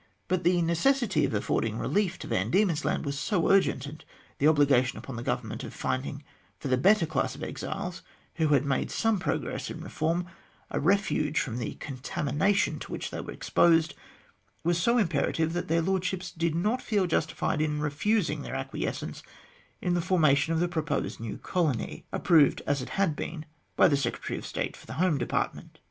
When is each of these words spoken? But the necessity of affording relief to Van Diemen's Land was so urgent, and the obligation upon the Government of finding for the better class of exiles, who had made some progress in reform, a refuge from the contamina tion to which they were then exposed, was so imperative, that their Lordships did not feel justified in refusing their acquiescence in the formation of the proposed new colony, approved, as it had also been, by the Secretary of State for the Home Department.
But 0.27 0.43
the 0.43 0.63
necessity 0.63 1.25
of 1.25 1.33
affording 1.35 1.77
relief 1.77 2.17
to 2.17 2.27
Van 2.27 2.49
Diemen's 2.49 2.83
Land 2.83 3.05
was 3.05 3.19
so 3.19 3.51
urgent, 3.51 3.85
and 3.85 4.03
the 4.39 4.47
obligation 4.47 4.97
upon 4.97 5.15
the 5.15 5.21
Government 5.21 5.63
of 5.63 5.75
finding 5.75 6.23
for 6.57 6.69
the 6.69 6.75
better 6.77 7.05
class 7.05 7.35
of 7.35 7.43
exiles, 7.43 8.01
who 8.37 8.47
had 8.47 8.65
made 8.65 8.89
some 8.89 9.19
progress 9.19 9.69
in 9.69 9.79
reform, 9.81 10.25
a 10.71 10.79
refuge 10.79 11.39
from 11.39 11.57
the 11.59 11.75
contamina 11.75 12.55
tion 12.55 12.79
to 12.79 12.91
which 12.91 13.11
they 13.11 13.19
were 13.19 13.27
then 13.27 13.35
exposed, 13.35 13.93
was 14.63 14.81
so 14.81 14.97
imperative, 14.97 15.53
that 15.53 15.67
their 15.67 15.83
Lordships 15.83 16.31
did 16.31 16.55
not 16.55 16.81
feel 16.81 17.05
justified 17.05 17.61
in 17.61 17.79
refusing 17.79 18.41
their 18.41 18.55
acquiescence 18.55 19.21
in 19.83 19.93
the 19.93 20.01
formation 20.01 20.51
of 20.51 20.59
the 20.59 20.67
proposed 20.67 21.19
new 21.19 21.37
colony, 21.37 22.07
approved, 22.11 22.63
as 22.65 22.81
it 22.81 22.89
had 22.89 23.09
also 23.09 23.15
been, 23.17 23.45
by 23.75 23.87
the 23.87 23.95
Secretary 23.95 24.39
of 24.39 24.47
State 24.47 24.75
for 24.75 24.87
the 24.87 24.93
Home 24.93 25.19
Department. 25.19 25.77